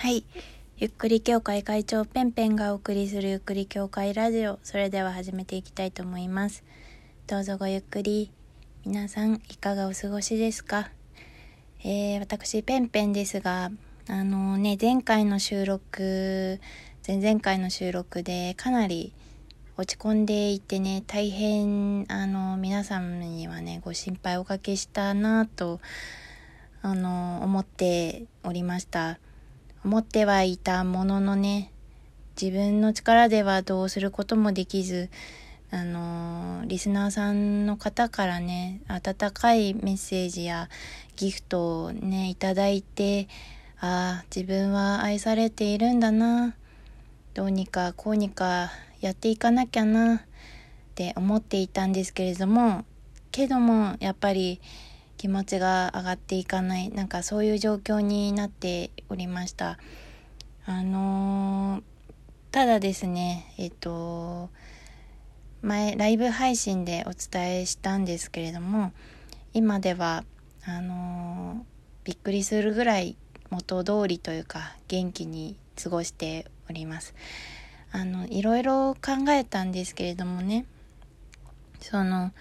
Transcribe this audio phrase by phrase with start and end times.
[0.00, 0.24] はい。
[0.78, 4.58] ゆっくり協会会長ペンペンがお送りするゆっくり協会ラジオ。
[4.62, 6.64] それでは始めていきたいと思います。
[7.26, 8.30] どうぞごゆっくり。
[8.86, 10.88] 皆さん、いかがお過ごしですか？
[11.84, 13.70] えー、私、ペンペンですが、
[14.08, 16.60] あのね、前回の収録、
[17.06, 19.12] 前々回の収録でかなり
[19.76, 25.78] 落ち込んでいてね、大変、あの、皆さんにはね、ご心配おかけしたなと、
[26.80, 29.18] あの、思っておりました。
[29.84, 31.72] 思ってはいたもののね、
[32.40, 35.10] 自分の力ではどうすることもできず、
[35.70, 40.68] あの、リスナーさんの方からね、温かいメッセージや
[41.16, 43.28] ギフトをね、いただいて、
[43.78, 46.54] ああ、自分は愛されているんだな。
[47.32, 50.20] どうにかこうにかやっていかなきゃなっ
[50.94, 52.84] て思っていたんですけれども、
[53.30, 54.60] けどもやっぱり
[55.20, 59.76] 気持ちが上がっていかない、なんかそういう状況になっておりました。
[60.64, 61.82] あのー、
[62.52, 64.48] ただですね、えっと、
[65.60, 68.92] 前ライブ配信でお伝えしたんですけれども
[69.52, 70.24] 今では
[70.64, 73.18] あのー、びっくりするぐらい
[73.50, 77.14] 元通りというか元気に過ごしております
[77.92, 80.64] あのいろいろ考えたんですけれどもね
[81.80, 82.32] その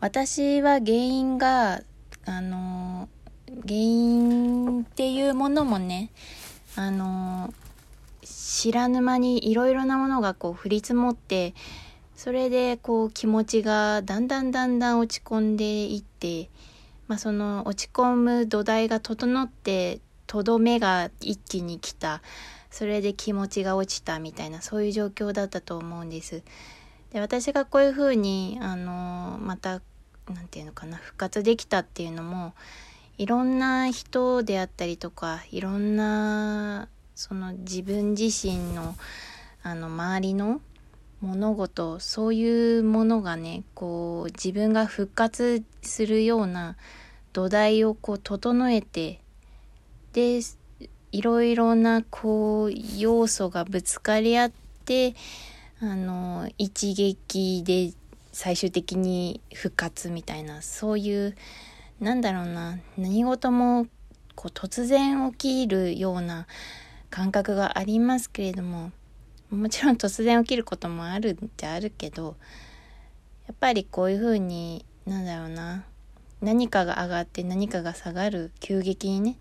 [0.00, 1.82] 私は原因が
[2.26, 3.08] あの
[3.46, 6.10] 原因っていうものもね
[6.76, 7.52] あの
[8.22, 11.54] 知らぬ間にいろいろなものがこう降り積もって
[12.16, 16.48] それでこう気持ちがだんだんだんだん落ち込んでいって、
[17.06, 22.22] まあ、その落ち込む土台が整ってとどめが一気に来た
[22.70, 26.42] それで気持ちが落ちたみたいなそういう状況だったと思うんです。
[27.12, 29.80] で私がこういうふうにあのまた
[30.28, 32.54] 何て言うのかな復活できたっていうのも
[33.18, 38.96] いろんな人であったりとかいろんなその自分自身の
[39.62, 40.60] あの周りの
[41.20, 46.76] 物事そういうものがねこう自分が復活するような
[47.32, 49.20] 土台をこう整えて
[50.12, 50.40] で
[51.12, 54.52] いろいろなこう要素がぶつかり合っ
[54.84, 55.14] て
[55.80, 57.92] あの一撃で
[58.34, 61.36] 最終的に復活みたいなそういう
[62.00, 63.86] なんだろうな何事も
[64.34, 66.48] こう突然起きるような
[67.10, 68.90] 感覚がありますけれども
[69.50, 72.34] もちろん突然起きることもあるっちゃあるけど
[73.46, 75.84] やっぱりこういうふうになんだろうな
[76.40, 79.38] 何かが上がって何かが下がる急激にね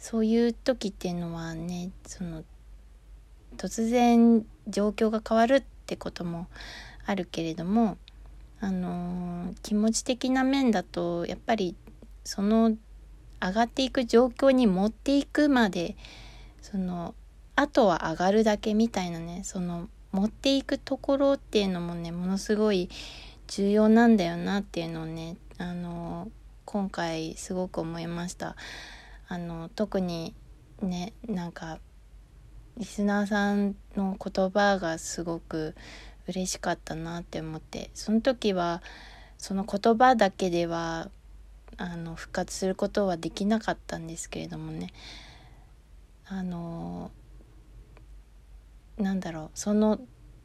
[0.00, 2.42] そういう時っていうのはねその
[3.56, 6.48] 突然状況が変わるってことも
[7.06, 7.98] あるけれども
[8.62, 11.76] あの、気持ち的な面だとやっぱり
[12.24, 12.76] その
[13.40, 15.96] 上がっていく状況に持っていくまで
[16.60, 17.14] その
[17.56, 22.88] あとは上がるだけみたいなねその持っていくところっていうのもねものすごい
[23.48, 26.30] 重要なんだよなっていうのをねあの
[26.64, 28.56] 今回すごく思いました。
[29.28, 30.34] あの特に
[30.80, 31.78] ねなんか
[32.78, 35.74] リスナーさんの言葉がすごく
[36.28, 37.90] 嬉しかったなって思って。
[37.94, 38.82] その時は
[39.38, 41.10] その言葉だけでは
[41.76, 44.92] あの復活することはできなかったんですけれどもね。
[46.26, 47.10] あの
[48.98, 49.50] なんだろう。
[49.54, 50.00] その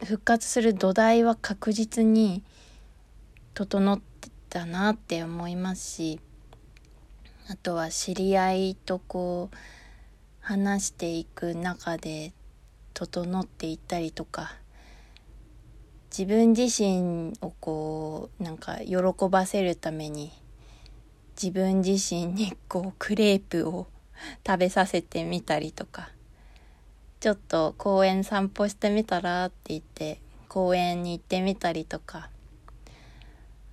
[0.00, 2.42] 復活する土台は確実に
[3.54, 6.20] 整ってたなって思いますし
[7.48, 9.56] あとは知り合いとこう
[10.40, 12.32] 話していく中で
[12.94, 14.54] 整っていったりとか
[16.18, 18.96] 自分自身をこうなんか喜
[19.30, 20.32] ばせるために
[21.40, 23.86] 自分自身にこうクレープを
[24.44, 26.10] 食べさせてみたりとか
[27.20, 32.30] ちょっと公園散歩してみたらって言って公園に行ってみたりとか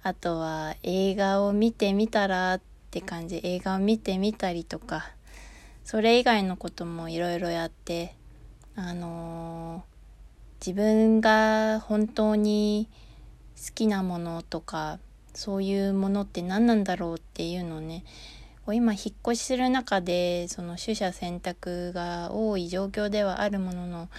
[0.04, 5.10] あとは映画を見てみたらって感じ映画を見てみたりとか
[5.84, 8.14] それ以外のこともいろいろやって
[8.76, 9.95] あのー、
[10.66, 12.90] 自分が本当に
[13.56, 14.98] 好きなものとか
[15.36, 18.04] そういうものって何なんだろうっていうのをね
[18.74, 24.10] 今引っ越しする中でその取捨選択が多い状況ではあるものの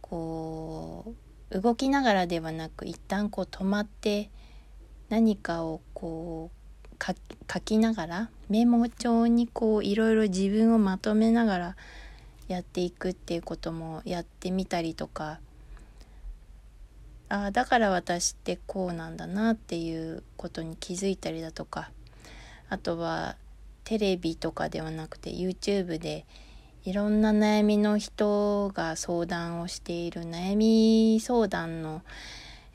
[0.00, 1.12] こ
[1.50, 4.30] う動きながらではなく一旦こう止まって
[5.08, 7.04] 何かをこう
[7.52, 11.76] 書きながらメモ帳にこういろいろ自分をまとめながら
[12.46, 15.40] やっていくっていうこともやってみたりとか
[17.30, 21.90] ああだから私ってこうなんだなっていうことに気づいたりだとか。
[22.68, 23.36] あとは
[23.82, 26.24] テレビとかではなくて YouTube で
[26.84, 32.02] いろんな悩みの人が相談をしている悩み相談の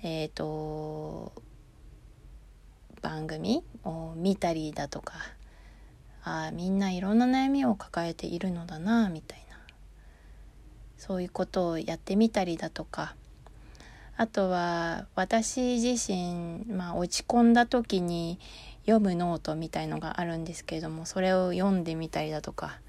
[0.04, 1.31] えっ、ー、と
[3.01, 5.13] 番組を見たりだとか。
[6.28, 9.58] あみんないろんな悩みを抱えているのだなみたいな。
[10.98, 13.16] そういうことをやってみたりだとか。
[14.17, 18.39] あとは私自身、まあ、落ち込んだ時に
[18.85, 22.79] 読むノートみたいのがあるんですけれどもそれを読んでみたりだとか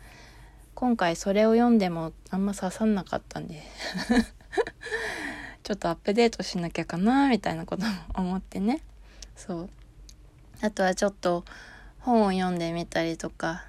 [0.75, 3.62] 今回それを読んでもあんま刺さんなかったんで
[5.64, 8.82] ちょっとアップデートしなきゃかなみたいなことも思ってね。
[9.34, 9.70] そう。
[10.61, 11.44] あとはちょっと
[11.99, 13.64] 本を読んでみたりとか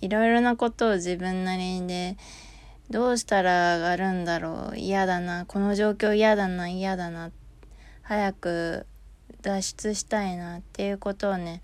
[0.00, 2.16] いろいろなことを自分なりで
[2.90, 4.76] どうしたら上がるんだろう。
[4.76, 5.46] 嫌だな。
[5.46, 6.68] この状況嫌だな。
[6.68, 7.30] 嫌だな。
[8.02, 8.86] 早く
[9.42, 11.62] 脱出したいなっていうことをね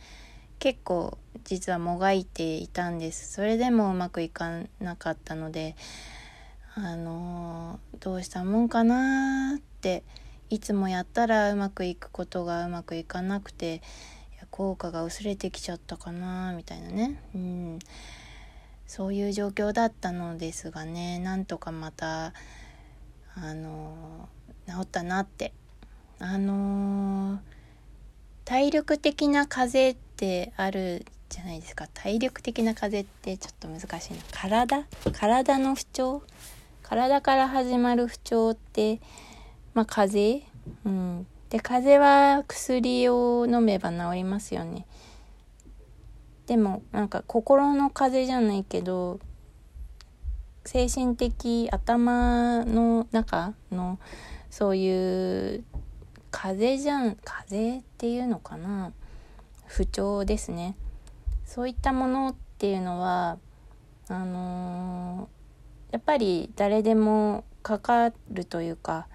[0.58, 3.32] 結構実はもがいていたんです。
[3.32, 5.76] それでもうまくいかなかったので
[6.74, 10.04] あのー、どうしたもんかなって
[10.50, 13.82] いつもやったらうまくいくことがうまくいかなくて
[14.50, 17.78] 効果が薄れてきちゃったかなみたいなね、うん、
[18.86, 22.32] そういう状況だったのですがねなんとかまた
[23.34, 24.28] あの
[24.66, 25.52] 治ったなって。
[26.18, 27.40] あの
[28.46, 31.88] 体力的な風邪ってあるじゃないですか。
[31.92, 34.18] 体力的な風邪ってちょっと難しいな。
[34.30, 34.86] 体？
[35.12, 36.22] 体の不調？
[36.82, 39.00] 体から始まる不調って
[39.74, 40.50] まあ風邪？
[40.86, 41.26] うん。
[41.50, 44.86] で風邪は薬を飲めば治りますよね。
[46.46, 49.18] でもなんか心の風邪じゃないけど
[50.64, 53.98] 精神的頭の中の
[54.50, 55.64] そういう
[56.30, 58.92] 風邪じゃん風邪っていうのかな？
[59.66, 60.76] 不調ですね。
[61.44, 63.38] そういったものっていうのは
[64.08, 69.08] あのー、やっぱり誰でもかかるというか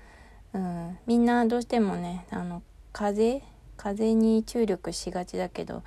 [0.54, 2.62] うん、みんなどうしてもねあの
[2.92, 3.42] 風
[3.78, 5.82] 風に注力しがちだけど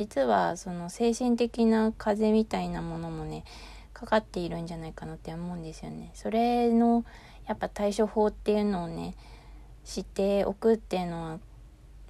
[0.00, 3.44] 実はその精神的な風邪みたいなものもね
[3.92, 6.10] かかっているんじゃないかなって思うんですよね。
[6.14, 7.04] それの
[7.46, 9.14] やっぱ対処法っていうのをね
[9.84, 11.38] 知っておくっていうのは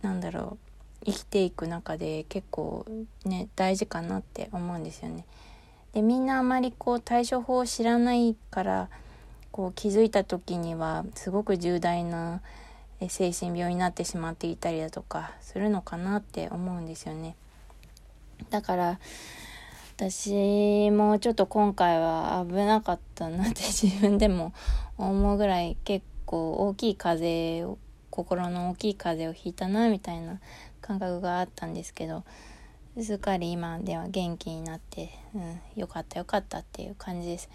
[0.02, 0.56] 何だろ
[1.02, 2.86] う生きていく中で結構
[3.24, 5.26] ね大事かなって思うんですよね。
[5.92, 8.88] でみんなあまりこう対処法を知らないから
[9.50, 12.40] こう気づいた時にはすごく重大な
[13.08, 17.34] 精神病になってしまっていたりだとかするのかなって思うんですよね。
[18.48, 19.00] だから
[19.96, 24.54] 私もちょっと今回は危なかったなって自分でも
[24.96, 27.78] 思うぐらい結構大きい風を
[28.08, 30.40] 心の大きい風邪をひいたなみたいな
[30.80, 32.24] 感覚があったんですけど
[33.00, 37.48] すっかり今では元気になって、うん、よかったよかったっていう感じです。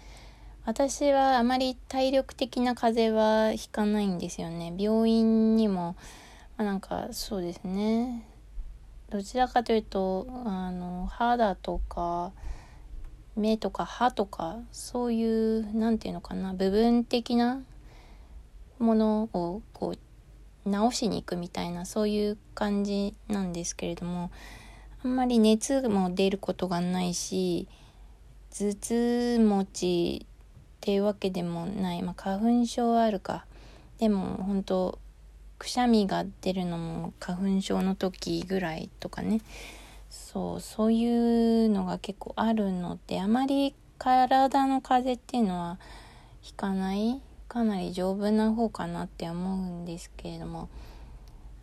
[0.66, 5.94] 私はあまり体力的な風邪はひかないんですよね病院にも、
[6.56, 8.26] まあ、なんかそうですね
[9.10, 12.32] どちらかというとあの肌とか
[13.36, 17.62] 目とか歯とかそういう何て言うのかな部分的な
[18.78, 24.30] ものをこう直しに行くみたいなそういう感じなんですけれども
[25.04, 27.68] あんまり熱も出ることがないし
[28.50, 33.44] 頭痛持ちっていうわけでもない、まあ、花粉症はあるか。
[33.98, 34.98] でも本当
[35.58, 39.40] くしゃみが出るのも花粉症の時ぐらいとかね。
[40.10, 45.78] そうそういうのが結構あるのであまり体の風邪っていうのは
[46.40, 50.68] ひかないかなり丈夫な方かなって思うんですけれども。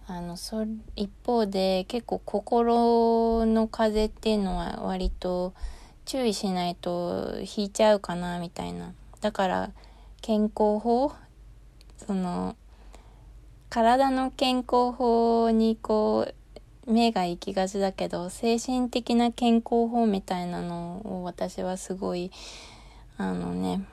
[0.06, 0.66] あのそ
[0.98, 5.54] 一方で結構心の風邪っていうのは割と
[6.06, 8.94] 注意しないと引いちゃうかなみたいな。
[9.22, 9.72] だから
[10.22, 11.14] 健康法
[12.06, 12.58] その
[13.74, 16.32] 体の健康法にこ
[16.86, 22.32] う目が行きがちだけど精神的な健康法みたいなのを私はすごい
[23.18, 23.84] あのね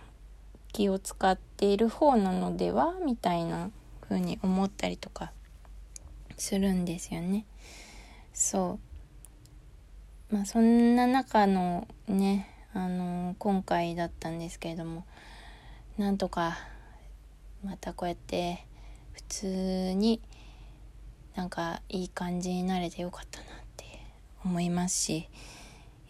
[0.74, 3.70] 気を使っている方なのではみたいな
[4.02, 5.32] 風に思ったりとか
[6.36, 7.46] するんですよね。
[8.34, 8.78] そ
[10.30, 15.06] うまあそんな中のねあの今回だったんですけれども
[15.96, 16.58] なんとか
[17.64, 18.66] またこうやって
[19.30, 19.46] 通
[19.94, 20.20] に
[21.36, 23.84] なんかいい感じになれてよかったなって
[24.44, 25.28] 思いますし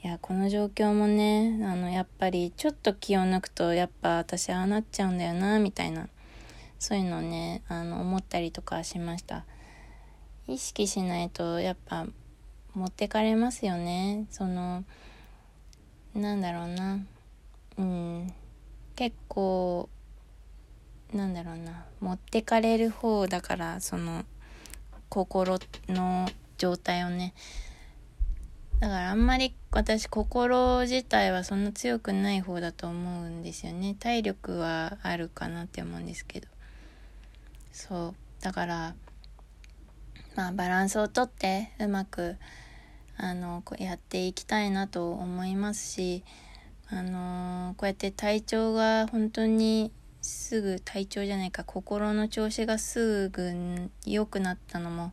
[0.03, 6.09] いやこの状況もねあのやっぱりちょっと気を抜くとやっぱ私ああなっちゃうんだよなみたいな
[6.79, 9.45] そういうのをねあの思ったりとかしました。
[10.49, 12.07] 意識しないとやっぱ
[12.75, 14.27] 持ってかれますよね。
[14.31, 14.85] その
[16.15, 16.99] なんだろうな。
[17.77, 18.33] うん。
[18.97, 19.89] 結構
[21.14, 21.85] なんだろうな。
[22.00, 24.25] 持ってかれる方だからその
[25.09, 27.35] 心の状態をね。
[28.81, 33.95] だからあんまり私心自体はそんな強くない方だと思うんですよね。
[33.99, 36.49] 体力はあるかなって思うんですけど。
[37.73, 38.14] そう。
[38.43, 38.95] だから
[40.35, 42.37] まあバランスをとってうまく
[43.17, 46.25] あのやっていきたいなと思いますし
[46.88, 49.93] あのこうやって体調が本当に
[50.31, 55.13] すぐ体調じゃないか心の調子がすぐ良くなったのも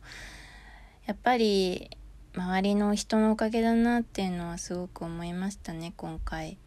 [1.06, 1.90] やっぱり
[2.34, 6.58] 周りの人のおかげだなっていうのはすごく思いましたね今回。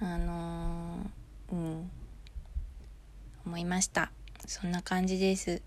[0.00, 1.10] あの
[1.52, 1.90] うん。
[3.44, 4.12] 思いました。
[4.46, 5.62] そんな感じです。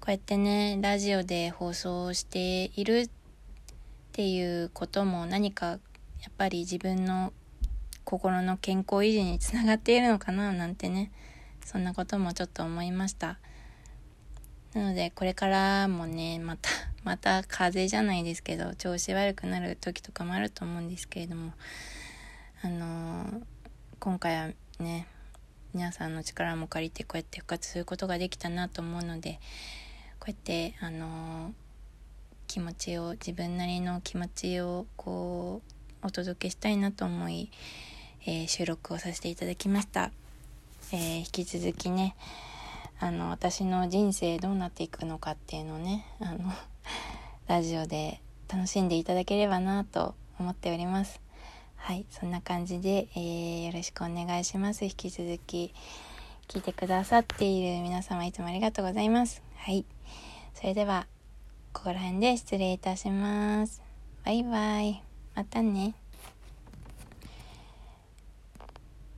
[0.00, 3.10] こうやってねラジオで放送しているっ
[4.12, 5.78] ていうことも何かやっ
[6.36, 7.32] ぱり自分の
[8.08, 11.12] 心の健康維持につながっているのかななんてね
[11.62, 13.38] そんなこともちょっと思いました。
[14.72, 16.70] なのでこれからもねまた
[17.04, 21.52] また風邪じゃないですけど調子悪くなる時とかもあると思うんですけれども
[22.62, 23.42] あのー、
[23.98, 25.06] 今回はね
[25.74, 29.38] 皆さんの力も借りてこうやって復活することができたなと思うので
[30.18, 31.52] こうやってあのー、
[32.46, 35.60] 気持ちを自分なりの気持ちをこ
[36.02, 37.50] うお届けしたいなと思い、
[38.28, 40.10] えー、収録をさせていただきました、
[40.92, 42.14] え引き続きね
[43.00, 46.52] あの私の人生どうなっていくのかっていうのをねあの
[47.48, 51.22] ラジオで楽しんでいただければなと思っております。
[51.76, 54.84] はいそんな感じで、えー、よろしくお願いします。
[54.84, 55.72] 引き続き
[56.48, 59.40] 聞いてくださっている皆様いつもありがとうございます。
[59.56, 59.86] はい
[60.52, 61.06] それでは
[61.72, 63.80] ここら辺で失礼いたします。
[64.22, 65.02] バイバイ。
[65.34, 65.94] またね。